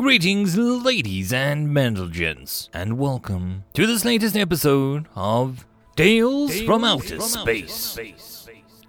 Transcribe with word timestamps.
Greetings, 0.00 0.56
ladies 0.56 1.30
and 1.30 2.10
gents, 2.10 2.70
and 2.72 2.96
welcome 2.96 3.64
to 3.74 3.86
this 3.86 4.02
latest 4.02 4.34
episode 4.34 5.06
of 5.14 5.66
Tales, 5.94 6.62
from, 6.62 6.84
Outer, 6.84 7.20
Space. 7.20 7.98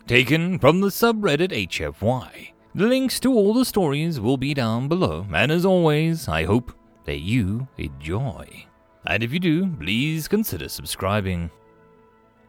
Taken 0.08 0.58
from 0.58 0.80
the 0.80 0.88
subreddit 0.88 1.52
HFY. 1.68 2.54
The 2.74 2.88
links 2.88 3.20
to 3.20 3.34
all 3.34 3.54
the 3.54 3.66
stories 3.66 4.22
will 4.22 4.38
be 4.38 4.54
down 4.54 4.88
below, 4.88 5.28
and 5.34 5.52
as 5.52 5.66
always, 5.66 6.30
I 6.30 6.46
hope 6.46 6.72
that 7.04 7.20
you 7.20 7.68
enjoy. 7.78 8.66
And 9.06 9.22
if 9.22 9.34
you 9.34 9.40
do, 9.40 9.68
please 9.68 10.30
consider 10.30 10.70
subscribing. 10.70 11.52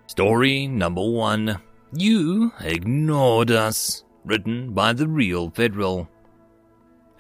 Story 0.06 0.68
number 0.68 1.04
one 1.04 1.60
You 1.92 2.52
Ignored 2.60 3.50
Us, 3.50 4.04
written 4.24 4.72
by 4.72 4.92
the 4.92 5.08
Real 5.08 5.50
Federal. 5.50 6.08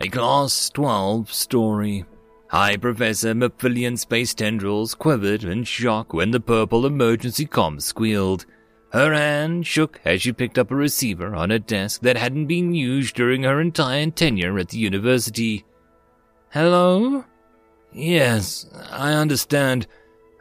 A 0.00 0.08
Class 0.08 0.70
12 0.70 1.32
story. 1.32 2.04
High 2.48 2.76
Professor 2.76 3.34
Mephilean 3.34 3.98
space 3.98 4.34
tendrils 4.34 4.94
quivered 4.94 5.44
in 5.44 5.64
shock 5.64 6.12
when 6.12 6.30
the 6.30 6.40
purple 6.40 6.84
emergency 6.84 7.46
comm 7.46 7.80
squealed. 7.80 8.44
Her 8.92 9.14
hand 9.14 9.66
shook 9.66 10.00
as 10.04 10.20
she 10.20 10.32
picked 10.32 10.58
up 10.58 10.70
a 10.70 10.74
receiver 10.74 11.34
on 11.34 11.50
a 11.50 11.58
desk 11.58 12.02
that 12.02 12.16
hadn't 12.16 12.46
been 12.46 12.74
used 12.74 13.14
during 13.14 13.44
her 13.44 13.60
entire 13.60 14.10
tenure 14.10 14.58
at 14.58 14.70
the 14.70 14.78
university. 14.78 15.64
Hello? 16.50 17.24
Yes, 17.92 18.66
I 18.90 19.12
understand. 19.12 19.86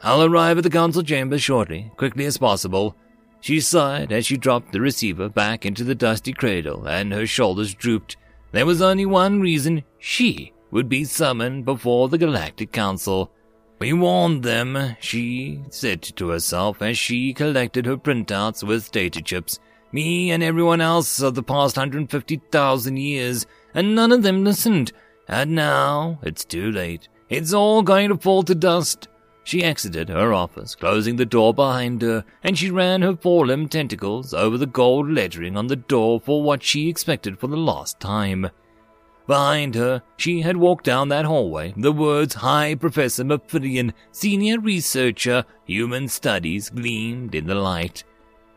I'll 0.01 0.23
arrive 0.23 0.57
at 0.57 0.63
the 0.63 0.69
council 0.69 1.03
chamber 1.03 1.37
shortly, 1.37 1.91
quickly 1.97 2.25
as 2.25 2.37
possible. 2.37 2.95
She 3.39 3.59
sighed 3.59 4.11
as 4.11 4.25
she 4.25 4.37
dropped 4.37 4.71
the 4.71 4.81
receiver 4.81 5.29
back 5.29 5.65
into 5.65 5.83
the 5.83 5.95
dusty 5.95 6.33
cradle 6.33 6.87
and 6.87 7.13
her 7.13 7.27
shoulders 7.27 7.73
drooped. 7.73 8.17
There 8.51 8.65
was 8.65 8.81
only 8.81 9.05
one 9.05 9.39
reason 9.39 9.83
she 9.97 10.53
would 10.71 10.89
be 10.89 11.03
summoned 11.03 11.65
before 11.65 12.09
the 12.09 12.17
Galactic 12.17 12.71
Council. 12.71 13.31
We 13.79 13.93
warned 13.93 14.43
them, 14.43 14.95
she 14.99 15.63
said 15.69 16.01
to 16.01 16.29
herself 16.29 16.81
as 16.81 16.97
she 16.97 17.33
collected 17.33 17.85
her 17.85 17.97
printouts 17.97 18.63
with 18.63 18.91
data 18.91 19.21
chips. 19.21 19.59
Me 19.93 20.31
and 20.31 20.43
everyone 20.43 20.81
else 20.81 21.21
of 21.21 21.35
the 21.35 21.43
past 21.43 21.77
150,000 21.77 22.97
years, 22.97 23.45
and 23.73 23.95
none 23.95 24.11
of 24.11 24.23
them 24.23 24.43
listened. 24.43 24.91
And 25.27 25.51
now 25.51 26.19
it's 26.23 26.45
too 26.45 26.71
late. 26.71 27.07
It's 27.29 27.53
all 27.53 27.81
going 27.81 28.09
to 28.09 28.17
fall 28.17 28.43
to 28.43 28.55
dust. 28.55 29.07
She 29.43 29.63
exited 29.63 30.09
her 30.09 30.33
office, 30.33 30.75
closing 30.75 31.15
the 31.15 31.25
door 31.25 31.53
behind 31.53 32.01
her, 32.03 32.23
and 32.43 32.57
she 32.57 32.69
ran 32.69 33.01
her 33.01 33.15
four-limbed 33.15 33.71
tentacles 33.71 34.33
over 34.33 34.57
the 34.57 34.67
gold 34.67 35.09
lettering 35.09 35.57
on 35.57 35.67
the 35.67 35.75
door 35.75 36.19
for 36.21 36.43
what 36.43 36.63
she 36.63 36.87
expected 36.87 37.39
for 37.39 37.47
the 37.47 37.57
last 37.57 37.99
time. 37.99 38.49
Behind 39.27 39.75
her, 39.75 40.03
she 40.17 40.41
had 40.41 40.57
walked 40.57 40.85
down 40.85 41.09
that 41.09 41.25
hallway. 41.25 41.73
The 41.77 41.91
words 41.91 42.35
High 42.35 42.75
Professor 42.75 43.23
Mephilean, 43.23 43.93
Senior 44.11 44.59
Researcher, 44.59 45.45
Human 45.65 46.07
Studies 46.07 46.69
gleamed 46.69 47.33
in 47.33 47.47
the 47.47 47.55
light. 47.55 48.03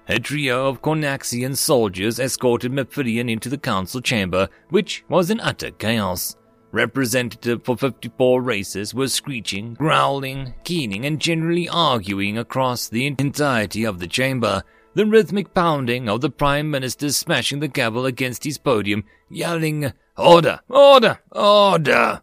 A 0.09 0.19
trio 0.19 0.67
of 0.67 0.83
Cornaxian 0.83 1.57
soldiers 1.57 2.19
escorted 2.19 2.73
Mephilean 2.73 3.31
into 3.31 3.49
the 3.49 3.57
council 3.57 4.01
chamber, 4.01 4.49
which 4.69 5.05
was 5.09 5.31
in 5.31 5.41
utter 5.41 5.71
chaos. 5.71 6.37
Representative 6.75 7.63
for 7.63 7.77
54 7.77 8.43
races 8.43 8.93
were 8.93 9.07
screeching, 9.07 9.75
growling, 9.75 10.55
keening, 10.65 11.07
and 11.07 11.21
generally 11.21 11.69
arguing 11.69 12.37
across 12.37 12.89
the 12.89 13.07
entirety 13.07 13.85
of 13.85 14.01
the 14.01 14.09
chamber. 14.09 14.65
The 14.95 15.07
rhythmic 15.07 15.55
pounding 15.55 16.09
of 16.09 16.21
the 16.21 16.31
Prime 16.31 16.69
Minister 16.69 17.13
smashing 17.13 17.61
the 17.61 17.69
gavel 17.69 18.07
against 18.07 18.43
his 18.43 18.59
podium, 18.59 19.05
yelling, 19.31 19.93
Order! 20.19 20.59
Order! 20.69 21.21
Order! 21.31 22.23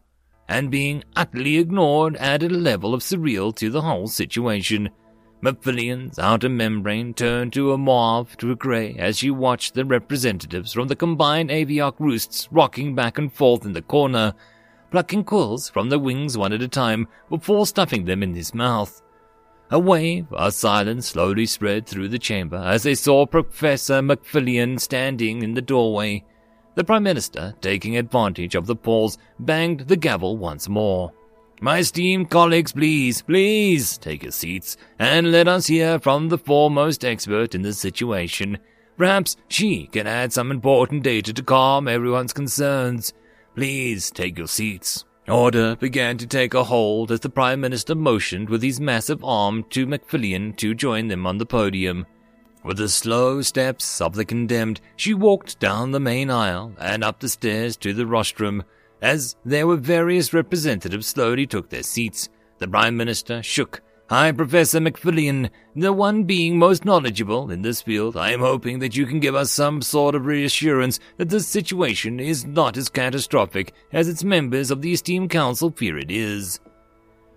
And 0.50 0.70
being 0.70 1.06
utterly 1.16 1.58
ignored 1.58 2.18
added 2.18 2.52
a 2.52 2.58
level 2.58 2.94
of 2.94 3.04
surreal 3.04 3.56
to 3.56 3.70
the 3.70 3.84
whole 3.84 4.10
situation. 4.10 4.90
Mephilean's 5.42 6.20
outer 6.20 6.50
membrane 6.50 7.16
turned 7.16 7.52
to 7.54 7.74
a 7.74 7.78
mauve 7.78 8.38
to 8.38 8.52
a 8.52 8.56
gray 8.56 8.96
as 9.00 9.18
she 9.18 9.32
watched 9.32 9.74
the 9.74 9.84
representatives 9.84 10.72
from 10.72 10.88
the 10.88 10.96
combined 10.96 11.50
aviarch 11.50 11.96
roosts 11.98 12.48
rocking 12.52 12.94
back 12.94 13.18
and 13.18 13.34
forth 13.34 13.66
in 13.66 13.74
the 13.74 13.82
corner, 13.82 14.36
plucking 14.92 15.24
quills 15.24 15.68
from 15.68 15.90
their 15.90 15.98
wings 15.98 16.38
one 16.38 16.54
at 16.54 16.62
a 16.62 16.68
time 16.68 17.08
before 17.28 17.66
stuffing 17.66 18.06
them 18.06 18.22
in 18.22 18.36
his 18.36 18.54
mouth. 18.54 19.02
A 19.72 19.80
wave 19.80 20.32
of 20.32 20.54
silence 20.54 21.08
slowly 21.08 21.48
spread 21.48 21.88
through 21.88 22.10
the 22.10 22.20
chamber 22.20 22.58
as 22.58 22.84
they 22.84 22.94
saw 22.94 23.26
Professor 23.26 24.02
Mephilean 24.02 24.80
standing 24.80 25.42
in 25.42 25.56
the 25.56 25.62
doorway. 25.62 26.24
The 26.76 26.84
Prime 26.84 27.04
Minister, 27.04 27.56
taking 27.62 27.98
advantage 27.98 28.54
of 28.54 28.68
the 28.68 28.76
pause, 28.76 29.18
banged 29.40 29.88
the 29.88 29.96
gavel 29.96 30.38
once 30.38 30.70
more. 30.70 31.14
My 31.64 31.78
esteemed 31.78 32.32
colleagues, 32.32 32.72
please, 32.72 33.22
please 33.22 33.96
take 34.00 34.24
your 34.24 34.32
seats 34.32 34.78
and 34.98 35.32
let 35.32 35.48
us 35.48 35.68
hear 35.68 36.00
from 36.00 36.30
the 36.30 36.40
foremost 36.40 37.06
expert 37.06 37.54
in 37.54 37.62
the 37.62 37.72
situation. 37.72 38.58
Perhaps 38.98 39.38
she 39.48 39.86
can 39.86 40.08
add 40.08 40.34
some 40.34 40.50
important 40.50 41.04
data 41.04 41.32
to 41.32 41.44
calm 41.44 41.88
everyone's 41.88 42.34
concerns. 42.34 43.14
Please 43.56 44.10
take 44.10 44.40
your 44.40 44.48
seats. 44.48 45.06
Order 45.28 45.76
began 45.76 46.18
to 46.18 46.26
take 46.26 46.56
a 46.56 46.64
hold 46.64 47.12
as 47.12 47.20
the 47.20 47.30
Prime 47.30 47.62
Minister 47.62 47.94
motioned 47.94 48.50
with 48.50 48.64
his 48.64 48.80
massive 48.80 49.24
arm 49.24 49.64
to 49.70 49.86
Mephilean 49.86 50.58
to 50.58 50.74
join 50.74 51.10
them 51.10 51.28
on 51.28 51.38
the 51.38 51.46
podium. 51.46 52.08
With 52.64 52.78
the 52.78 52.90
slow 52.90 53.44
steps 53.44 54.02
of 54.02 54.16
the 54.16 54.26
condemned, 54.26 54.82
she 54.96 55.14
walked 55.14 55.60
down 55.60 55.92
the 55.92 56.00
main 56.00 56.32
aisle 56.32 56.74
and 56.80 57.04
up 57.04 57.20
the 57.20 57.30
stairs 57.30 57.78
to 57.78 57.94
the 57.94 58.08
rostrum. 58.08 58.64
As 59.02 59.36
there 59.44 59.66
were 59.66 59.78
various 59.78 60.32
representatives 60.32 61.08
slowly 61.08 61.48
took 61.48 61.70
their 61.70 61.82
seats, 61.82 62.30
the 62.60 62.68
Prime 62.68 62.96
Minister 62.96 63.42
shook. 63.42 63.82
Hi, 64.12 64.32
Professor 64.32 64.80
Mephilean, 64.80 65.50
the 65.76 65.92
one 65.92 66.26
being 66.26 66.60
most 66.60 66.86
knowledgeable 66.86 67.50
in 67.50 67.62
this 67.64 67.82
field, 67.82 68.16
I 68.16 68.32
am 68.32 68.42
hoping 68.42 68.80
that 68.80 68.96
you 68.96 69.08
can 69.08 69.20
give 69.20 69.34
us 69.34 69.50
some 69.50 69.82
sort 69.82 70.14
of 70.14 70.26
reassurance 70.26 71.00
that 71.18 71.30
this 71.30 71.48
situation 71.48 72.20
is 72.20 72.46
not 72.46 72.78
as 72.78 72.90
catastrophic 72.90 73.74
as 73.92 74.08
its 74.08 74.24
members 74.24 74.70
of 74.70 74.82
the 74.82 74.92
esteemed 74.92 75.30
council 75.32 75.72
fear 75.72 75.98
it 75.98 76.12
is. 76.12 76.60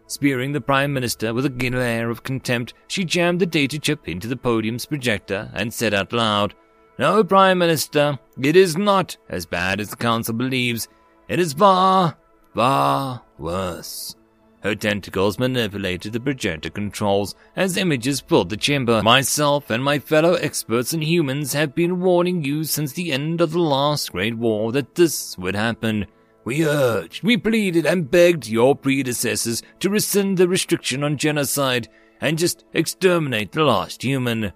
Spearing 0.07 0.53
the 0.53 0.61
Prime 0.61 0.93
Minister 0.93 1.33
with 1.33 1.47
a 1.47 1.49
glare 1.49 2.11
of 2.11 2.25
contempt, 2.25 2.75
she 2.89 3.05
jammed 3.05 3.41
the 3.41 3.47
data 3.47 3.79
chip 3.79 4.07
into 4.07 4.29
the 4.29 4.37
podium's 4.37 4.85
projector 4.85 5.51
and 5.55 5.73
said 5.73 5.95
out 5.95 6.13
loud, 6.13 6.55
No, 6.99 7.25
Prime 7.25 7.57
Minister, 7.57 8.19
it 8.43 8.55
is 8.55 8.77
not 8.77 9.17
as 9.31 9.47
bad 9.47 9.81
as 9.81 9.89
the 9.89 9.97
Council 9.97 10.35
believes. 10.35 10.89
It 11.27 11.39
is 11.39 11.55
far, 11.55 12.17
far 12.55 13.23
worse. 13.39 14.15
Her 14.63 14.75
tentacles 14.75 15.39
manipulated 15.39 16.13
the 16.13 16.21
projector 16.21 16.71
controls 16.71 17.35
as 17.57 17.77
images 17.77 18.21
filled 18.21 18.51
the 18.51 18.57
chamber. 18.57 19.03
Myself 19.03 19.71
and 19.71 19.83
my 19.83 19.99
fellow 19.99 20.35
experts 20.35 20.93
and 20.93 21.05
humans 21.05 21.53
have 21.53 21.75
been 21.75 22.01
warning 22.01 22.45
you 22.45 22.65
since 22.65 22.93
the 22.93 23.13
end 23.13 23.41
of 23.41 23.53
the 23.53 23.59
last 23.59 24.13
Great 24.13 24.37
War 24.37 24.73
that 24.73 24.95
this 24.95 25.37
would 25.39 25.55
happen. 25.55 26.07
We 26.45 26.67
urged, 26.67 27.23
we 27.23 27.39
pleaded, 27.39 27.87
and 27.87 28.11
begged 28.11 28.49
your 28.49 28.77
predecessors 28.77 29.63
to 29.81 29.91
rescind 29.91 30.37
the 30.37 30.49
restriction 30.49 31.05
on 31.05 31.17
genocide 31.17 31.89
and 32.21 32.39
just 32.39 32.65
exterminate 32.75 33.53
the 33.53 33.65
last 33.65 34.03
human. 34.03 34.53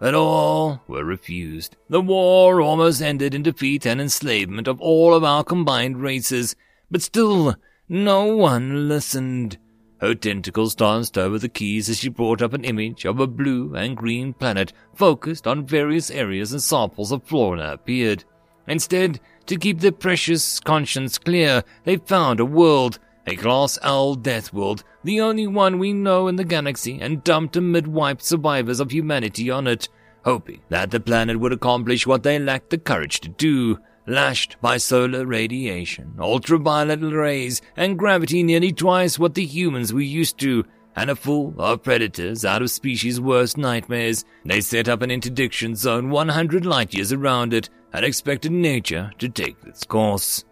But 0.00 0.14
all 0.14 0.80
were 0.88 1.04
refused. 1.04 1.76
The 1.90 2.00
war 2.00 2.62
almost 2.62 3.02
ended 3.02 3.34
in 3.34 3.42
defeat 3.42 3.86
and 3.86 4.00
enslavement 4.00 4.66
of 4.66 4.80
all 4.80 5.14
of 5.14 5.22
our 5.22 5.44
combined 5.44 6.00
races, 6.00 6.56
but 6.90 7.02
still 7.02 7.54
no 7.86 8.24
one 8.24 8.88
listened. 8.88 9.58
Her 10.00 10.14
tentacles 10.14 10.74
danced 10.74 11.18
over 11.18 11.38
the 11.38 11.50
keys 11.50 11.90
as 11.90 11.98
she 11.98 12.08
brought 12.08 12.40
up 12.40 12.54
an 12.54 12.64
image 12.64 13.04
of 13.04 13.20
a 13.20 13.26
blue 13.26 13.74
and 13.74 13.94
green 13.94 14.32
planet 14.32 14.72
focused 14.94 15.46
on 15.46 15.66
various 15.66 16.10
areas 16.10 16.52
and 16.52 16.62
samples 16.62 17.12
of 17.12 17.22
flora 17.24 17.72
appeared. 17.72 18.24
Instead, 18.66 19.20
to 19.44 19.58
keep 19.58 19.80
their 19.80 19.92
precious 19.92 20.60
conscience 20.60 21.18
clear, 21.18 21.62
they 21.84 21.96
found 21.96 22.40
a 22.40 22.46
world, 22.46 22.98
a 23.30 23.36
Class 23.36 23.78
L 23.82 24.16
death 24.16 24.52
world, 24.52 24.82
the 25.04 25.20
only 25.20 25.46
one 25.46 25.78
we 25.78 25.92
know 25.92 26.26
in 26.26 26.34
the 26.34 26.44
galaxy, 26.44 26.98
and 27.00 27.22
dumped 27.22 27.56
amid 27.56 27.86
wiped 27.86 28.24
survivors 28.24 28.80
of 28.80 28.90
humanity 28.90 29.48
on 29.48 29.68
it, 29.68 29.88
hoping 30.24 30.60
that 30.68 30.90
the 30.90 30.98
planet 30.98 31.38
would 31.38 31.52
accomplish 31.52 32.08
what 32.08 32.24
they 32.24 32.40
lacked 32.40 32.70
the 32.70 32.78
courage 32.78 33.20
to 33.20 33.28
do. 33.28 33.78
Lashed 34.06 34.56
by 34.60 34.78
solar 34.78 35.24
radiation, 35.24 36.14
ultraviolet 36.18 37.00
rays, 37.02 37.62
and 37.76 37.96
gravity 37.96 38.42
nearly 38.42 38.72
twice 38.72 39.16
what 39.16 39.34
the 39.34 39.44
humans 39.44 39.92
were 39.92 40.00
used 40.00 40.36
to, 40.38 40.64
and 40.96 41.10
a 41.10 41.14
full 41.14 41.54
of 41.58 41.84
predators 41.84 42.44
out 42.44 42.62
of 42.62 42.70
species' 42.72 43.20
worst 43.20 43.56
nightmares, 43.56 44.24
they 44.44 44.60
set 44.60 44.88
up 44.88 45.02
an 45.02 45.12
interdiction 45.12 45.76
zone 45.76 46.10
100 46.10 46.66
light 46.66 46.92
years 46.92 47.12
around 47.12 47.54
it 47.54 47.70
and 47.92 48.04
expected 48.04 48.50
nature 48.50 49.12
to 49.18 49.28
take 49.28 49.56
its 49.64 49.84
course. 49.84 50.44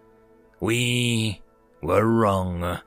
We 0.60 1.40
were 1.80 2.06
wrong. 2.06 2.80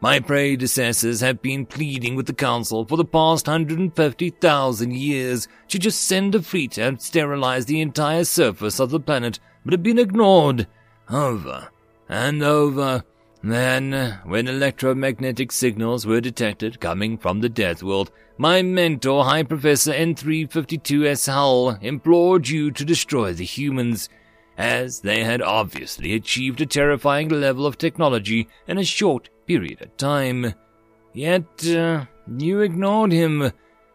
My 0.00 0.20
predecessors 0.20 1.20
have 1.20 1.40
been 1.40 1.66
pleading 1.66 2.16
with 2.16 2.26
the 2.26 2.34
Council 2.34 2.84
for 2.84 2.96
the 2.96 3.04
past 3.04 3.46
150,000 3.46 4.92
years 4.92 5.48
to 5.68 5.78
just 5.78 6.02
send 6.02 6.34
a 6.34 6.42
fleet 6.42 6.78
and 6.78 7.00
sterilize 7.00 7.66
the 7.66 7.80
entire 7.80 8.24
surface 8.24 8.78
of 8.78 8.90
the 8.90 9.00
planet, 9.00 9.40
but 9.64 9.72
have 9.72 9.82
been 9.82 9.98
ignored. 9.98 10.66
Over 11.08 11.68
and 12.08 12.42
over 12.42 13.04
Then, 13.42 14.18
when 14.24 14.48
electromagnetic 14.48 15.52
signals 15.52 16.04
were 16.04 16.20
detected 16.20 16.80
coming 16.80 17.16
from 17.16 17.40
the 17.40 17.48
Death 17.48 17.80
World, 17.80 18.10
my 18.38 18.60
mentor, 18.60 19.24
High 19.24 19.44
Professor 19.44 19.92
N352S 19.92 21.32
Hull, 21.32 21.78
implored 21.80 22.48
you 22.48 22.72
to 22.72 22.84
destroy 22.84 23.32
the 23.32 23.44
humans, 23.44 24.08
as 24.56 25.00
they 25.00 25.22
had 25.22 25.42
obviously 25.42 26.14
achieved 26.14 26.60
a 26.60 26.66
terrifying 26.66 27.28
level 27.28 27.66
of 27.66 27.78
technology 27.78 28.48
in 28.66 28.78
a 28.78 28.84
short 28.84 29.28
period 29.46 29.82
of 29.82 29.96
time. 29.96 30.54
Yet, 31.12 31.66
uh, 31.66 32.04
you 32.36 32.60
ignored 32.60 33.12
him. 33.12 33.52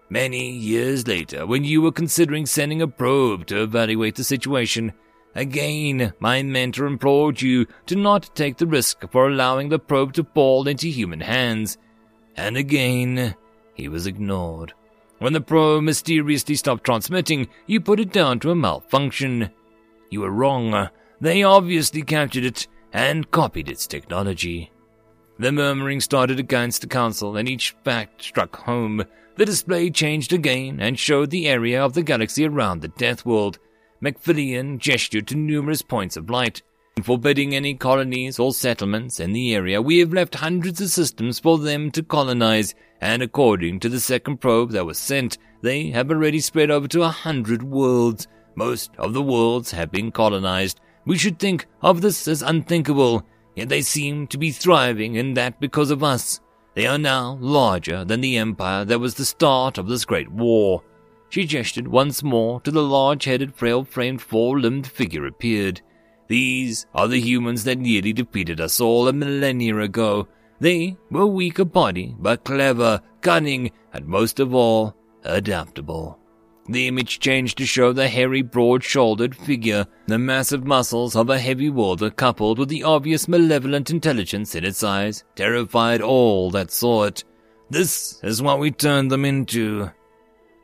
Many 0.10 0.52
years 0.52 1.08
later, 1.08 1.46
when 1.46 1.63
you 1.63 1.81
were 1.81 1.92
considering 1.92 2.46
sending 2.46 2.81
a 2.81 2.88
probe 2.88 3.46
to 3.48 3.63
evaluate 3.63 4.16
the 4.16 4.24
situation, 4.24 4.92
again, 5.36 6.13
my 6.19 6.44
mentor 6.44 6.86
implored 6.86 7.42
you 7.42 7.66
to 7.86 7.96
not 7.96 8.36
take 8.36 8.58
the 8.58 8.68
risk 8.68 9.10
for 9.10 9.28
allowing 9.28 9.69
the 9.69 9.80
probe 9.80 10.13
to 10.13 10.25
fall 10.34 10.68
into 10.68 10.88
human 10.88 11.22
hands. 11.22 11.78
And 12.36 12.58
again, 12.58 13.36
he 13.74 13.88
was 13.88 14.06
ignored. 14.06 14.74
When 15.19 15.34
the 15.34 15.42
probe 15.42 15.84
mysteriously 15.84 16.56
stopped 16.56 16.84
transmitting, 16.84 17.48
you 17.68 17.80
put 17.80 18.00
it 18.00 18.12
down 18.12 18.40
to 18.40 18.52
a 18.52 18.56
malfunction. 18.56 19.52
You 20.12 20.22
were 20.22 20.30
wrong. 20.30 20.74
Uh, 20.74 20.90
they 21.22 21.42
obviously 21.42 22.04
captured 22.04 22.44
it 22.44 22.68
and 22.94 23.31
copied 23.31 23.69
its 23.69 23.88
technology. 23.88 24.69
The 25.40 25.52
murmuring 25.52 26.02
started 26.02 26.38
against 26.38 26.81
the 26.81 26.88
council, 26.88 27.38
and 27.38 27.50
each 27.50 27.75
fact 27.84 28.22
struck 28.22 28.58
home. 28.58 29.04
The 29.38 29.46
display 29.46 29.90
changed 29.90 30.34
again 30.34 30.80
and 30.80 31.00
showed 31.00 31.31
the 31.31 31.48
area 31.48 31.84
of 31.84 31.94
the 31.94 32.04
galaxy 32.04 32.46
around 32.46 32.81
the 32.81 32.90
Death 32.90 33.25
World. 33.25 33.58
Mephilean 34.04 34.78
gestured 34.78 35.28
to 35.28 35.36
numerous 35.36 35.81
points 35.81 36.18
of 36.18 36.30
light. 36.30 36.62
Forbidding 37.02 37.56
any 37.56 37.74
colonies 37.74 38.38
or 38.38 38.54
settlements 38.54 39.19
in 39.22 39.31
the 39.31 39.56
area, 39.56 39.81
we 39.81 40.00
have 40.00 40.12
left 40.12 40.36
hundreds 40.36 40.81
of 40.81 40.90
systems 40.90 41.40
for 41.40 41.58
them 41.58 41.90
to 41.92 42.04
colonize, 42.04 42.75
and 43.00 43.24
according 43.24 43.80
to 43.80 43.90
the 43.90 44.00
second 44.00 44.42
probe 44.42 44.72
that 44.72 44.86
was 44.86 44.98
sent, 44.98 45.38
they 45.62 45.90
have 45.92 46.12
already 46.12 46.42
spread 46.42 46.69
over 46.69 46.88
to 46.90 47.04
a 47.04 47.10
hundred 47.10 47.63
worlds. 47.63 48.28
Most 48.56 48.92
of 48.98 49.13
the 49.13 49.21
worlds 49.21 49.71
have 49.71 49.92
been 49.92 50.12
colonized. 50.12 50.80
We 51.06 51.18
should 51.18 51.39
think 51.39 51.65
of 51.81 52.01
this 52.01 52.27
as 52.27 52.42
unthinkable, 52.42 53.25
yet 53.56 53.69
they 53.69 53.81
seem 53.81 54.27
to 54.27 54.38
be 54.38 54.51
thriving 54.51 55.15
in 55.15 55.33
that 55.36 55.59
because 55.59 55.92
of 55.92 56.03
us. 56.03 56.39
They 56.74 56.88
are 56.88 56.98
now 56.98 57.38
larger 57.42 58.06
than 58.06 58.21
the 58.21 58.38
empire 58.38 58.86
that 58.86 59.00
was 59.00 59.15
the 59.15 59.25
start 59.25 59.77
of 59.77 59.88
this 59.88 60.06
great 60.06 60.31
war. 60.31 60.83
She 61.30 61.45
gestured 61.45 61.88
once 61.88 62.24
more 62.24 62.62
to 62.62 62.71
the 62.71 62.83
large-headed, 62.83 63.56
frail-framed, 63.56 64.21
four-limbed 64.21 64.88
figure 64.88 65.25
appeared. 65.25 65.81
These 66.27 66.86
are 66.94 67.07
the 67.07 67.19
humans 67.19 67.65
that 67.65 67.77
nearly 67.77 68.13
defeated 68.13 68.62
us 68.62 68.80
all 68.80 69.07
a 69.07 69.13
millennia 69.13 69.77
ago. 69.80 70.27
They 70.59 70.95
were 71.09 71.25
weak 71.25 71.59
of 71.59 71.74
body, 71.74 72.15
but 72.19 72.45
clever, 72.45 73.01
cunning, 73.21 73.71
and 73.92 74.06
most 74.06 74.39
of 74.39 74.53
all, 74.53 74.95
adaptable. 75.24 76.19
The 76.69 76.88
image 76.88 77.19
changed 77.19 77.58
to 77.58 77.66
show 77.66 77.92
the 77.92 78.08
hairy, 78.08 78.44
broad-shouldered 78.44 79.36
figure, 79.36 79.88
the 80.08 80.19
massive 80.19 80.66
muscles 80.66 81.16
of 81.16 81.30
a 81.30 81.40
heavy 81.40 81.69
worlder 81.69 82.12
coupled 82.12 82.60
with 82.60 82.69
the 82.69 82.84
obvious 82.84 83.28
malevolent 83.28 83.90
intelligence 83.90 84.54
in 84.56 84.63
its 84.63 84.84
eyes, 84.84 85.24
terrified 85.36 86.02
all 86.02 86.52
that 86.52 86.72
saw 86.72 87.04
it. 87.04 87.24
This 87.69 88.19
is 88.24 88.42
what 88.42 88.60
we 88.60 88.69
turned 88.69 89.12
them 89.12 89.25
into. 89.25 89.92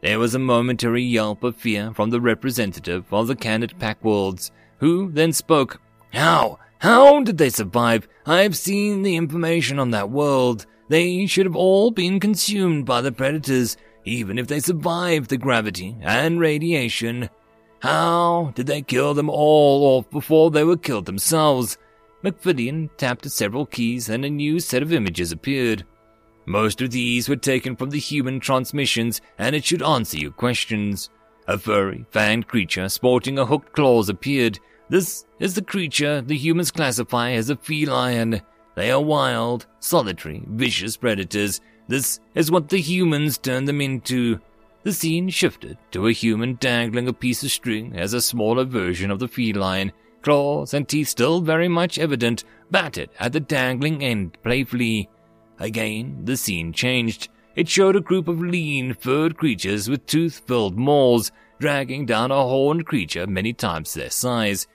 There 0.04 0.20
was 0.20 0.36
a 0.36 0.40
momentary 0.40 1.04
yelp 1.04 1.44
of 1.44 1.56
fear 1.56 1.92
from 1.94 2.12
the 2.12 2.22
representative 2.22 3.12
of 3.12 3.28
the 3.28 3.36
Canid 3.36 3.80
Pack 3.80 4.04
Worlds, 4.04 4.52
who 4.78 5.12
then 5.12 5.34
spoke. 5.34 5.82
How? 6.14 6.60
How 6.80 7.24
did 7.24 7.40
they 7.40 7.50
survive? 7.50 8.08
I've 8.26 8.56
seen 8.56 9.02
the 9.02 9.16
information 9.16 9.80
on 9.80 9.92
that 9.92 10.12
world. 10.12 10.68
They 10.90 11.26
should 11.26 11.48
have 11.48 11.56
all 11.56 11.90
been 11.90 12.20
consumed 12.20 12.86
by 12.86 13.02
the 13.02 13.12
predators 13.12 13.76
even 14.07 14.39
if 14.39 14.48
they 14.48 14.59
survived 14.59 15.30
the 15.30 15.38
gravity 15.38 15.98
and 16.01 16.39
radiation. 16.39 17.30
How 17.81 18.54
did 18.56 18.65
they 18.65 18.81
kill 18.81 19.13
them 19.13 19.30
all 19.30 19.98
off 19.98 20.09
before 20.09 20.50
they 20.50 20.63
were 20.63 20.77
killed 20.77 21.06
themselves? 21.06 21.77
Mephilean 22.24 22.89
tapped 22.98 23.25
at 23.25 23.31
several 23.31 23.65
keys 23.65 24.09
and 24.09 24.25
a 24.25 24.30
new 24.30 24.59
set 24.59 24.81
of 24.81 24.94
images 24.94 25.31
appeared. 25.31 25.86
Most 26.45 26.81
of 26.81 26.92
these 26.92 27.27
were 27.27 27.36
taken 27.36 27.75
from 27.75 27.89
the 27.89 28.00
human 28.00 28.39
transmissions, 28.39 29.19
and 29.38 29.54
it 29.54 29.65
should 29.65 29.83
answer 29.83 30.18
your 30.18 30.31
questions. 30.31 31.10
A 31.48 31.57
furry, 31.57 32.06
fanged 32.12 32.48
creature 32.48 32.88
sporting 32.88 33.38
a 33.38 33.45
hooked 33.45 33.74
claws 33.74 34.07
appeared. 34.07 34.57
This 34.89 35.25
is 35.39 35.53
the 35.53 35.62
creature 35.62 36.21
the 36.21 36.38
humans 36.38 36.71
classify 36.71 37.31
as 37.31 37.50
a 37.50 37.57
feline. 37.57 38.42
They 38.75 38.92
are 38.92 39.01
wild, 39.01 39.68
solitary, 39.80 40.44
vicious 40.48 40.95
predators 40.95 41.60
this 41.88 42.19
is 42.36 42.51
what 42.51 42.69
the 42.69 42.80
humans 42.80 43.38
turned 43.38 43.68
them 43.68 43.81
into. 43.81 44.39
The 44.84 44.94
scene 44.94 45.30
shifted 45.30 45.78
to 45.92 46.07
a 46.07 46.13
human 46.13 46.56
dangling 46.56 47.07
a 47.07 47.13
piece 47.13 47.44
of 47.44 47.51
string 47.51 47.95
as 47.95 48.13
a 48.13 48.22
smaller 48.22 48.63
version 48.63 49.12
of 49.12 49.19
the 49.19 49.28
feline, 49.28 49.92
claws 50.22 50.74
and 50.74 50.88
teeth 50.88 51.10
still 51.10 51.42
very 51.42 51.68
much 51.68 51.98
evident, 51.98 52.44
batted 52.72 53.10
at 53.19 53.34
the 53.34 53.39
dangling 53.39 54.04
end 54.04 54.38
playfully. 54.44 55.10
Again, 55.60 56.22
the 56.24 56.38
scene 56.38 56.74
changed. 56.74 57.30
It 57.56 57.68
showed 57.68 57.95
a 57.95 58.01
group 58.01 58.28
of 58.28 58.39
lean, 58.39 58.94
furred 58.94 59.38
creatures 59.38 59.89
with 59.89 60.06
tooth-filled 60.06 60.78
maws 60.78 61.31
dragging 61.60 62.06
down 62.06 62.31
a 62.31 62.36
horned 62.36 62.86
creature 62.86 63.25
many 63.25 63.51
times 63.54 63.94
their 63.94 64.10
size. 64.10 64.68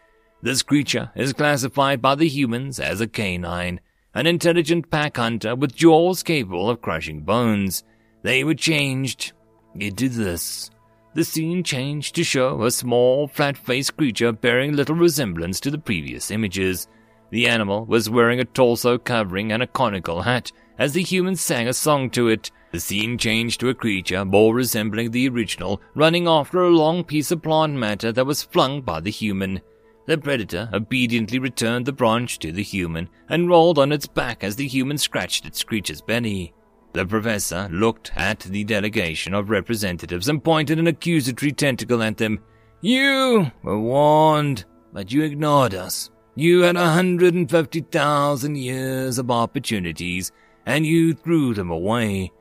This 0.42 0.62
creature 0.62 1.12
is 1.14 1.32
classified 1.32 2.02
by 2.02 2.16
the 2.16 2.28
humans 2.28 2.80
as 2.80 3.00
a 3.00 3.06
canine 3.06 3.80
an 4.14 4.26
intelligent 4.26 4.90
pack 4.90 5.16
hunter 5.16 5.54
with 5.54 5.74
jaws 5.74 6.22
capable 6.22 6.68
of 6.68 6.82
crushing 6.82 7.20
bones. 7.20 7.84
They 8.22 8.44
were 8.44 8.54
changed 8.54 9.32
into 9.74 10.08
this. 10.08 10.70
The 11.14 11.24
scene 11.24 11.62
changed 11.62 12.14
to 12.14 12.24
show 12.24 12.62
a 12.62 12.70
small, 12.70 13.28
flat-faced 13.28 13.96
creature 13.96 14.32
bearing 14.32 14.74
little 14.74 14.94
resemblance 14.94 15.60
to 15.60 15.70
the 15.70 15.78
previous 15.78 16.30
images. 16.30 16.88
The 17.30 17.46
animal 17.48 17.84
was 17.84 18.10
wearing 18.10 18.40
a 18.40 18.44
torso 18.44 18.98
covering 18.98 19.52
and 19.52 19.62
a 19.62 19.66
conical 19.66 20.22
hat. 20.22 20.52
As 20.78 20.92
the 20.92 21.02
humans 21.02 21.40
sang 21.40 21.68
a 21.68 21.72
song 21.72 22.10
to 22.10 22.28
it, 22.28 22.50
the 22.70 22.80
scene 22.80 23.18
changed 23.18 23.60
to 23.60 23.68
a 23.68 23.74
creature 23.74 24.24
more 24.24 24.54
resembling 24.54 25.10
the 25.10 25.28
original, 25.28 25.82
running 25.94 26.26
after 26.26 26.62
a 26.62 26.70
long 26.70 27.04
piece 27.04 27.30
of 27.30 27.42
plant 27.42 27.74
matter 27.74 28.12
that 28.12 28.26
was 28.26 28.42
flung 28.42 28.80
by 28.80 29.00
the 29.00 29.10
human. 29.10 29.60
The 30.06 30.18
predator 30.18 30.68
obediently 30.72 31.38
returned 31.38 31.86
the 31.86 31.92
branch 31.92 32.38
to 32.40 32.50
the 32.50 32.62
human 32.62 33.08
and 33.28 33.48
rolled 33.48 33.78
on 33.78 33.92
its 33.92 34.06
back 34.06 34.42
as 34.42 34.56
the 34.56 34.66
human 34.66 34.98
scratched 34.98 35.46
its 35.46 35.62
creature's 35.62 36.00
belly. 36.00 36.52
The 36.92 37.06
professor 37.06 37.68
looked 37.70 38.12
at 38.16 38.40
the 38.40 38.64
delegation 38.64 39.32
of 39.32 39.48
representatives 39.48 40.28
and 40.28 40.42
pointed 40.42 40.78
an 40.78 40.88
accusatory 40.88 41.52
tentacle 41.52 42.02
at 42.02 42.18
them. 42.18 42.40
You 42.80 43.50
were 43.62 43.78
warned, 43.78 44.64
but 44.92 45.12
you 45.12 45.22
ignored 45.22 45.74
us. 45.74 46.10
You 46.34 46.62
had 46.62 46.76
a 46.76 46.80
150,000 46.80 48.56
years 48.56 49.18
of 49.18 49.30
opportunities, 49.30 50.32
and 50.66 50.84
you 50.84 51.14
threw 51.14 51.54
them 51.54 51.70
away. 51.70 52.32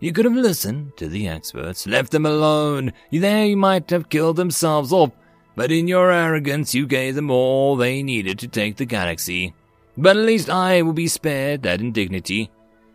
You 0.00 0.12
could 0.12 0.24
have 0.24 0.34
listened 0.34 0.96
to 0.96 1.08
the 1.08 1.28
experts, 1.28 1.86
left 1.86 2.12
them 2.12 2.24
alone. 2.24 2.92
They 3.12 3.54
might 3.54 3.90
have 3.90 4.08
killed 4.08 4.36
themselves 4.36 4.92
off 4.92 5.12
but 5.60 5.70
in 5.70 5.86
your 5.86 6.10
arrogance 6.10 6.74
you 6.74 6.86
gave 6.86 7.14
them 7.14 7.30
all 7.30 7.76
they 7.76 8.02
needed 8.02 8.38
to 8.38 8.48
take 8.48 8.76
the 8.76 8.86
galaxy. 8.86 9.52
But 9.98 10.16
at 10.16 10.24
least 10.24 10.48
I 10.48 10.80
will 10.80 10.94
be 10.94 11.06
spared 11.06 11.64
that 11.64 11.82
indignity. 11.82 12.50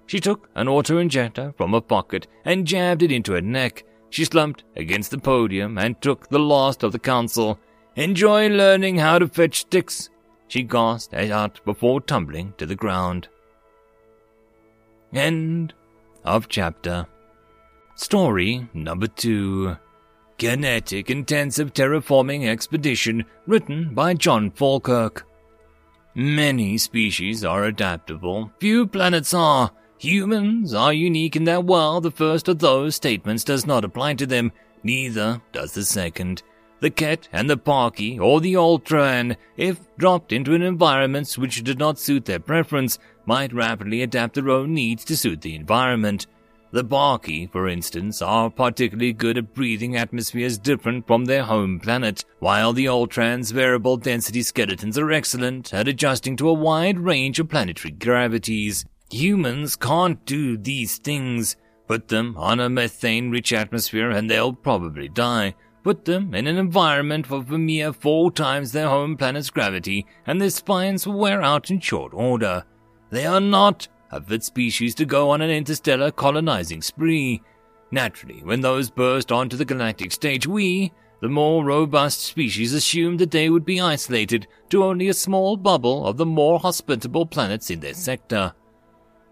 She 0.08 0.20
took 0.20 0.50
an 0.56 0.68
auto-injector 0.68 1.54
from 1.58 1.74
her 1.74 1.82
pocket 1.82 2.26
and 2.44 2.66
jabbed 2.66 3.04
it 3.04 3.12
into 3.12 3.34
her 3.34 3.42
neck. 3.42 3.84
She 4.10 4.26
slumped 4.26 4.64
against 4.76 5.12
the 5.12 5.20
podium 5.20 5.78
and 5.78 6.02
took 6.02 6.28
the 6.28 6.40
last 6.40 6.82
of 6.82 6.92
the 6.92 6.98
council. 6.98 7.60
Enjoy 7.98 8.50
learning 8.50 8.98
how 8.98 9.20
to 9.20 9.28
fetch 9.28 9.60
sticks, 9.60 10.10
she 10.48 10.64
gasped 10.64 11.14
out 11.14 11.64
before 11.66 12.02
tumbling 12.02 12.56
to 12.58 12.66
the 12.66 12.74
ground. 12.74 13.28
End 15.14 15.76
of 16.24 16.50
chapter. 16.50 17.06
Story 17.94 18.68
number 18.74 19.06
two. 19.06 19.78
Kinetic 20.38 21.10
Intensive 21.10 21.74
Terraforming 21.74 22.46
Expedition, 22.46 23.24
written 23.48 23.94
by 23.94 24.14
John 24.14 24.52
Falkirk. 24.52 25.26
Many 26.14 26.78
species 26.78 27.46
are 27.46 27.64
adaptable, 27.64 28.52
few 28.60 28.86
planets 28.86 29.34
are. 29.34 29.72
Humans 29.98 30.74
are 30.74 30.92
unique 30.92 31.38
in 31.38 31.46
that 31.46 31.64
while 31.64 32.02
the 32.02 32.12
first 32.12 32.50
of 32.50 32.60
those 32.60 32.96
statements 32.96 33.46
does 33.46 33.66
not 33.66 33.86
apply 33.86 34.16
to 34.16 34.26
them, 34.26 34.52
neither 34.84 35.42
does 35.54 35.72
the 35.72 35.86
second. 35.86 36.44
The 36.82 36.90
Ket 36.90 37.30
and 37.32 37.50
the 37.50 37.58
Barki 37.58 38.20
or 38.20 38.42
the 38.42 38.56
Ultran, 38.56 39.38
if 39.56 39.80
dropped 39.98 40.34
into 40.34 40.54
an 40.54 40.62
environment 40.62 41.32
which 41.38 41.64
did 41.64 41.80
not 41.80 41.98
suit 41.98 42.26
their 42.26 42.40
preference, 42.40 43.00
might 43.26 43.54
rapidly 43.54 44.02
adapt 44.02 44.36
their 44.36 44.50
own 44.50 44.74
needs 44.74 45.06
to 45.06 45.16
suit 45.16 45.42
the 45.42 45.56
environment. 45.56 46.28
The 46.76 46.84
Barki, 46.84 47.50
for 47.50 47.70
instance, 47.70 48.22
are 48.22 48.50
particularly 48.50 49.14
good 49.14 49.38
at 49.38 49.54
breathing 49.54 49.96
atmospheres 49.96 50.58
different 50.58 51.08
from 51.08 51.24
their 51.24 51.44
home 51.44 51.80
planet, 51.80 52.26
while 52.40 52.74
the 52.74 52.84
Ultrans 52.84 53.54
variable 53.54 53.96
density 53.96 54.42
skeletons 54.42 54.98
are 54.98 55.10
excellent 55.10 55.74
at 55.74 55.88
adjusting 55.88 56.36
to 56.36 56.50
a 56.50 56.54
wide 56.54 57.00
range 57.00 57.40
of 57.40 57.48
planetary 57.48 57.94
gravities. 57.94 58.84
Humans 59.10 59.78
can't 59.78 60.26
do 60.26 60.58
these 60.58 60.98
things. 60.98 61.56
Put 61.88 62.10
them 62.10 62.36
on 62.36 62.60
a 62.60 62.70
methane 62.70 63.32
rich 63.32 63.54
atmosphere 63.54 64.10
and 64.10 64.30
they'll 64.30 64.52
probably 64.52 65.08
die. 65.08 65.56
Put 65.82 66.04
them 66.04 66.36
in 66.36 66.46
an 66.46 66.58
environment 66.58 67.32
of 67.32 67.54
a 67.54 67.58
mere 67.58 67.94
four 67.94 68.34
times 68.34 68.74
their 68.74 68.90
home 68.90 69.16
planet's 69.16 69.50
gravity, 69.50 70.06
and 70.28 70.42
their 70.42 70.50
spines 70.50 71.08
will 71.08 71.18
wear 71.18 71.42
out 71.42 71.72
in 71.72 71.80
short 71.80 72.14
order. 72.14 72.66
They 73.12 73.26
are 73.26 73.40
not 73.40 73.88
fit 74.20 74.44
species 74.44 74.96
to 74.96 75.06
go 75.06 75.30
on 75.30 75.42
an 75.42 75.50
interstellar 75.50 76.12
colonizing 76.12 76.82
spree. 76.82 77.42
Naturally, 77.92 78.42
when 78.44 78.62
those 78.62 78.90
burst 78.90 79.32
onto 79.32 79.56
the 79.56 79.66
galactic 79.66 80.12
stage, 80.12 80.48
we, 80.48 80.92
the 81.22 81.30
more 81.30 81.64
robust 81.64 82.22
species, 82.22 82.74
assumed 82.74 83.20
that 83.20 83.32
they 83.32 83.50
would 83.50 83.66
be 83.66 83.80
isolated 83.80 84.48
to 84.70 84.84
only 84.84 85.08
a 85.08 85.14
small 85.14 85.58
bubble 85.58 86.06
of 86.06 86.18
the 86.18 86.26
more 86.26 86.60
hospitable 86.60 87.26
planets 87.26 87.70
in 87.70 87.80
their 87.80 87.94
sector. 87.94 88.54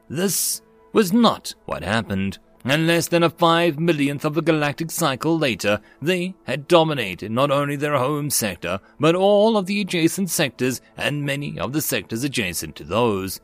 This 0.10 0.62
was 0.94 1.12
not 1.12 1.56
what 1.66 1.84
happened, 1.84 2.38
and 2.64 2.88
less 2.88 3.08
than 3.08 3.24
a 3.24 3.30
five 3.30 3.80
millionth 3.80 4.24
of 4.24 4.38
a 4.38 4.42
galactic 4.42 4.92
cycle 4.92 5.38
later, 5.38 5.82
they 6.02 6.34
had 6.46 6.68
dominated 6.68 7.32
not 7.32 7.52
only 7.52 7.76
their 7.76 7.98
home 7.98 8.30
sector, 8.30 8.80
but 9.00 9.16
all 9.16 9.58
of 9.58 9.66
the 9.66 9.82
adjacent 9.82 10.30
sectors 10.30 10.82
and 10.96 11.26
many 11.26 11.60
of 11.60 11.74
the 11.74 11.82
sectors 11.82 12.24
adjacent 12.24 12.76
to 12.76 12.84
those. 12.84 13.42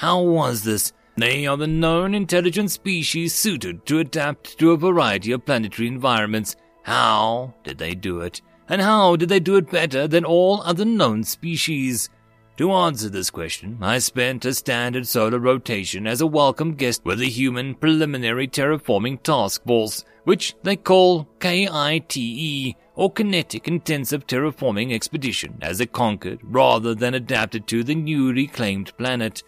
How 0.00 0.22
was 0.22 0.64
this? 0.64 0.94
They 1.18 1.46
are 1.46 1.58
the 1.58 1.66
known 1.66 2.14
intelligent 2.14 2.70
species 2.70 3.34
suited 3.34 3.84
to 3.84 3.98
adapt 3.98 4.58
to 4.58 4.70
a 4.70 4.76
variety 4.78 5.30
of 5.32 5.44
planetary 5.44 5.88
environments. 5.88 6.56
How 6.84 7.52
did 7.64 7.76
they 7.76 7.94
do 7.94 8.20
it? 8.22 8.40
And 8.66 8.80
how 8.80 9.16
did 9.16 9.28
they 9.28 9.40
do 9.40 9.56
it 9.56 9.70
better 9.70 10.08
than 10.08 10.24
all 10.24 10.62
other 10.62 10.86
known 10.86 11.22
species? 11.24 12.08
To 12.56 12.72
answer 12.72 13.10
this 13.10 13.28
question, 13.28 13.76
I 13.82 13.98
spent 13.98 14.46
a 14.46 14.54
standard 14.54 15.06
solar 15.06 15.38
rotation 15.38 16.06
as 16.06 16.22
a 16.22 16.26
welcome 16.26 16.76
guest 16.76 17.04
with 17.04 17.18
the 17.18 17.28
Human 17.28 17.74
Preliminary 17.74 18.48
Terraforming 18.48 19.22
Task 19.22 19.62
Force, 19.66 20.06
which 20.24 20.54
they 20.62 20.76
call 20.76 21.28
KITE, 21.40 22.74
or 22.94 23.12
Kinetic 23.12 23.68
Intensive 23.68 24.26
Terraforming 24.26 24.94
Expedition, 24.94 25.58
as 25.60 25.78
it 25.78 25.92
conquered 25.92 26.40
rather 26.42 26.94
than 26.94 27.12
adapted 27.12 27.66
to 27.66 27.84
the 27.84 27.94
newly 27.94 28.46
claimed 28.46 28.96
planet. 28.96 29.42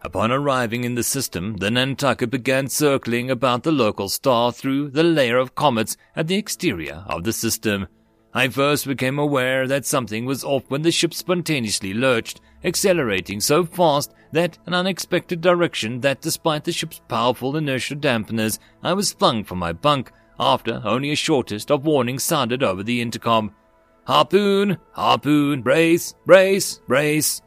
Upon 0.00 0.30
arriving 0.30 0.84
in 0.84 0.94
the 0.94 1.02
system, 1.02 1.56
the 1.56 1.70
Nantucket 1.70 2.30
began 2.30 2.68
circling 2.68 3.30
about 3.30 3.64
the 3.64 3.72
local 3.72 4.08
star 4.08 4.52
through 4.52 4.90
the 4.90 5.02
layer 5.02 5.36
of 5.36 5.56
comets 5.56 5.96
at 6.14 6.28
the 6.28 6.36
exterior 6.36 7.04
of 7.08 7.24
the 7.24 7.32
system. 7.32 7.88
I 8.32 8.48
first 8.48 8.86
became 8.86 9.18
aware 9.18 9.66
that 9.66 9.84
something 9.84 10.24
was 10.24 10.44
off 10.44 10.64
when 10.68 10.82
the 10.82 10.92
ship 10.92 11.12
spontaneously 11.12 11.94
lurched, 11.94 12.40
accelerating 12.64 13.40
so 13.40 13.64
fast 13.64 14.14
that 14.32 14.58
an 14.66 14.74
unexpected 14.74 15.40
direction 15.40 16.00
that 16.00 16.20
despite 16.20 16.64
the 16.64 16.72
ship's 16.72 17.00
powerful 17.08 17.56
inertial 17.56 17.96
dampeners, 17.96 18.58
I 18.82 18.92
was 18.92 19.12
flung 19.12 19.44
from 19.44 19.58
my 19.58 19.72
bunk 19.72 20.12
after 20.38 20.80
only 20.84 21.10
a 21.10 21.16
shortest 21.16 21.70
of 21.70 21.84
warnings 21.84 22.24
sounded 22.24 22.62
over 22.62 22.82
the 22.82 23.00
intercom. 23.00 23.54
Harpoon! 24.06 24.78
Harpoon! 24.92 25.62
Brace! 25.62 26.14
Brace! 26.24 26.80
Brace! 26.86 27.42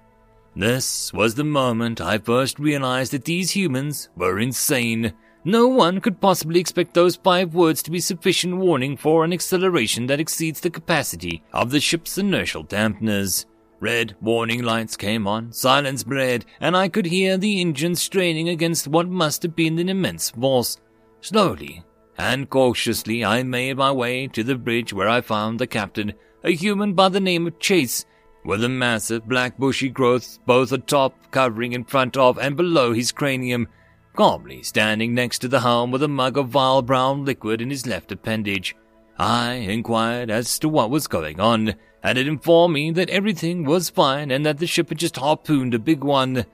This 0.56 1.14
was 1.14 1.36
the 1.36 1.46
moment 1.46 2.02
I 2.02 2.18
first 2.18 2.60
realized 2.60 3.14
that 3.14 3.26
these 3.26 3.52
humans 3.52 4.10
were 4.16 4.40
insane. 4.40 5.14
No 5.46 5.68
one 5.68 6.02
could 6.02 6.20
possibly 6.20 6.60
expect 6.60 6.94
those 6.94 7.16
five 7.16 7.56
words 7.56 7.82
to 7.84 7.92
be 7.92 8.00
sufficient 8.00 8.58
warning 8.58 8.98
for 8.98 9.24
an 9.24 9.34
acceleration 9.34 10.08
that 10.08 10.20
exceeds 10.20 10.60
the 10.60 10.70
capacity 10.70 11.42
of 11.54 11.72
the 11.72 11.80
ship's 11.80 12.18
inertial 12.18 12.64
dampeners. 12.64 13.46
Red 13.82 14.16
warning 14.22 14.62
lights 14.62 14.96
came 14.96 15.26
on, 15.26 15.52
silence 15.52 16.04
bred, 16.04 16.46
and 16.60 16.78
I 16.78 16.88
could 16.88 17.08
hear 17.08 17.36
the 17.36 17.60
engine 17.60 17.96
straining 17.96 18.48
against 18.48 18.88
what 18.88 19.10
must 19.10 19.42
have 19.42 19.56
been 19.56 19.80
an 19.80 19.90
immense 19.90 20.30
force. 20.30 20.78
Slowly 21.20 21.84
and 22.16 22.48
cautiously 22.48 23.26
I 23.26 23.42
made 23.42 23.78
my 23.78 23.92
way 23.92 24.28
to 24.28 24.44
the 24.44 24.56
bridge 24.56 24.94
where 24.94 25.10
I 25.10 25.22
found 25.22 25.60
the 25.60 25.66
captain, 25.66 26.14
a 26.44 26.52
human 26.52 26.94
by 26.94 27.10
the 27.10 27.20
name 27.20 27.48
of 27.48 27.58
Chase, 27.58 28.06
with 28.46 28.64
a 28.64 28.70
massive 28.70 29.28
black 29.28 29.58
bushy 29.58 29.90
growth 29.90 30.38
both 30.46 30.72
atop, 30.72 31.32
covering 31.32 31.74
in 31.74 31.84
front 31.84 32.16
of 32.16 32.38
and 32.38 32.56
below 32.56 32.94
his 32.94 33.12
cranium, 33.12 33.68
calmly 34.16 34.62
standing 34.62 35.16
next 35.16 35.40
to 35.40 35.48
the 35.48 35.62
helm 35.62 35.90
with 35.90 36.04
a 36.04 36.08
mug 36.08 36.38
of 36.38 36.50
vile 36.50 36.84
brown 36.84 37.26
liquid 37.26 37.62
in 37.62 37.72
his 37.72 37.88
left 37.88 38.12
appendage. 38.12 38.76
I 39.18 39.54
inquired 39.54 40.30
as 40.30 40.60
to 40.60 40.70
what 40.70 40.92
was 40.92 41.08
going 41.08 41.40
on, 41.40 41.74
and 42.04 42.18
it 42.18 42.28
informed 42.28 42.74
me 42.74 42.92
that 42.92 43.10
everything 43.10 43.64
was 43.64 43.90
fine 43.90 44.32
and 44.32 44.46
that 44.46 44.58
the 44.58 44.68
ship 44.68 44.90
had 44.90 44.98
just 44.98 45.18
harpooned 45.18 45.74
a 45.74 45.80
big 45.80 46.04
one. 46.04 46.46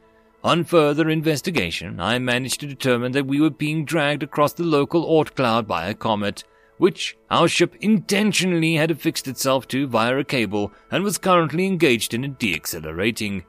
On 0.44 0.63
further 0.63 1.10
investigation, 1.10 2.00
I 2.00 2.20
managed 2.20 2.60
to 2.62 2.68
determine 2.68 3.12
that 3.13 3.25
we 3.25 3.42
were 3.42 3.50
being 3.50 3.86
dragged 3.86 4.24
across 4.24 4.54
the 4.54 4.63
local 4.63 5.06
Oort 5.06 5.36
cloud 5.36 5.68
by 5.68 5.88
a 5.88 5.94
comet, 5.94 6.44
which 6.77 7.18
our 7.32 7.48
ship 7.48 7.75
intentionally 7.82 8.75
had 8.75 8.92
affixed 8.92 9.27
itself 9.27 9.68
to 9.70 9.88
via 9.88 10.18
a 10.18 10.24
cable 10.24 10.72
and 10.92 11.04
was 11.04 11.18
currently 11.18 11.66
engaged 11.66 12.13
in 12.13 12.24
a 12.24 12.30
deaccelerating. 12.30 13.44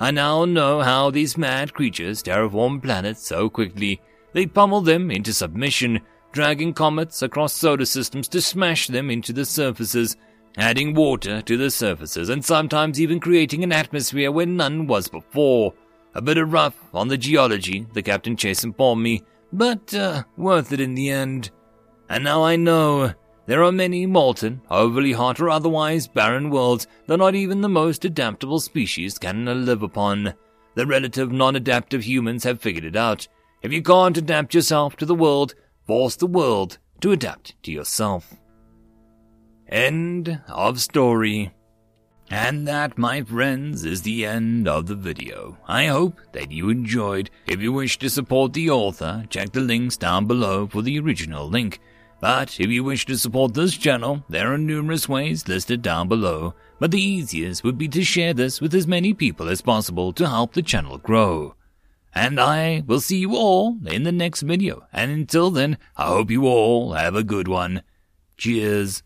I 0.00 0.10
now 0.10 0.44
know 0.44 0.82
how 0.82 1.10
these 1.10 1.38
mad 1.38 1.74
creatures 1.74 2.22
terraform 2.22 2.82
planets 2.82 3.26
so 3.26 3.48
quickly. 3.48 4.00
They 4.32 4.46
pummel 4.46 4.82
them 4.82 5.10
into 5.10 5.32
submission, 5.32 6.00
dragging 6.30 6.74
comets 6.74 7.22
across 7.22 7.54
solar 7.54 7.84
systems 7.84 8.28
to 8.28 8.40
smash 8.40 8.86
them 8.86 9.10
into 9.10 9.32
the 9.32 9.44
surfaces, 9.44 10.16
adding 10.58 10.92
water 10.92 11.40
to 11.42 11.56
the 11.56 11.70
surfaces, 11.70 12.28
and 12.28 12.44
sometimes 12.44 13.00
even 13.00 13.20
creating 13.20 13.62
an 13.62 13.72
atmosphere 13.72 14.30
where 14.30 14.46
none 14.46 14.86
was 14.86 15.08
before. 15.08 15.72
A 16.14 16.20
bit 16.20 16.38
of 16.38 16.52
rough 16.52 16.76
on 16.92 17.08
the 17.08 17.16
geology, 17.16 17.86
the 17.92 18.02
Captain 18.02 18.36
Chase 18.36 18.64
informed 18.64 19.02
me, 19.02 19.22
but 19.52 19.94
uh, 19.94 20.24
worth 20.36 20.72
it 20.72 20.80
in 20.80 20.94
the 20.94 21.10
end. 21.10 21.50
And 22.08 22.24
now 22.24 22.42
I 22.42 22.56
know 22.56 23.14
there 23.46 23.62
are 23.62 23.72
many 23.72 24.04
molten, 24.04 24.60
overly 24.70 25.12
hot, 25.12 25.40
or 25.40 25.48
otherwise 25.48 26.08
barren 26.08 26.50
worlds 26.50 26.86
that 27.06 27.18
not 27.18 27.34
even 27.34 27.60
the 27.60 27.68
most 27.68 28.04
adaptable 28.04 28.60
species 28.60 29.18
can 29.18 29.64
live 29.64 29.82
upon. 29.82 30.34
The 30.74 30.86
relative 30.86 31.32
non 31.32 31.56
adaptive 31.56 32.04
humans 32.06 32.44
have 32.44 32.60
figured 32.60 32.84
it 32.84 32.96
out. 32.96 33.28
If 33.62 33.72
you 33.72 33.82
can't 33.82 34.16
adapt 34.16 34.54
yourself 34.54 34.96
to 34.96 35.06
the 35.06 35.14
world, 35.14 35.54
force 35.86 36.16
the 36.16 36.26
world 36.26 36.78
to 37.00 37.12
adapt 37.12 37.60
to 37.62 37.72
yourself. 37.72 38.34
End 39.68 40.40
of 40.48 40.80
story. 40.80 41.52
And 42.30 42.68
that, 42.68 42.98
my 42.98 43.22
friends, 43.22 43.84
is 43.84 44.02
the 44.02 44.24
end 44.24 44.68
of 44.68 44.86
the 44.86 44.94
video. 44.94 45.58
I 45.66 45.86
hope 45.86 46.20
that 46.32 46.50
you 46.50 46.68
enjoyed. 46.68 47.30
If 47.46 47.60
you 47.60 47.72
wish 47.72 47.98
to 47.98 48.10
support 48.10 48.52
the 48.52 48.70
author, 48.70 49.24
check 49.30 49.52
the 49.52 49.60
links 49.60 49.96
down 49.96 50.26
below 50.26 50.66
for 50.66 50.82
the 50.82 50.98
original 50.98 51.48
link. 51.48 51.80
But 52.20 52.58
if 52.58 52.68
you 52.68 52.82
wish 52.82 53.06
to 53.06 53.16
support 53.16 53.54
this 53.54 53.76
channel, 53.76 54.24
there 54.28 54.52
are 54.52 54.58
numerous 54.58 55.08
ways 55.08 55.46
listed 55.46 55.82
down 55.82 56.08
below, 56.08 56.54
but 56.78 56.90
the 56.90 57.00
easiest 57.00 57.62
would 57.62 57.78
be 57.78 57.88
to 57.88 58.02
share 58.02 58.34
this 58.34 58.60
with 58.60 58.74
as 58.74 58.86
many 58.86 59.14
people 59.14 59.48
as 59.48 59.62
possible 59.62 60.12
to 60.14 60.28
help 60.28 60.52
the 60.52 60.62
channel 60.62 60.98
grow. 60.98 61.54
And 62.14 62.40
I 62.40 62.82
will 62.86 63.00
see 63.00 63.18
you 63.18 63.36
all 63.36 63.78
in 63.86 64.02
the 64.02 64.12
next 64.12 64.42
video, 64.42 64.86
and 64.92 65.12
until 65.12 65.50
then, 65.50 65.78
I 65.96 66.06
hope 66.06 66.30
you 66.30 66.46
all 66.46 66.94
have 66.94 67.14
a 67.14 67.22
good 67.22 67.46
one. 67.46 67.82
Cheers. 68.36 69.02